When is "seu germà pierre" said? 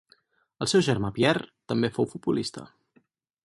0.71-1.47